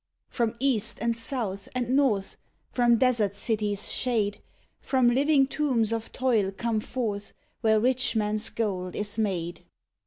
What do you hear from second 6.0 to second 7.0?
toil, come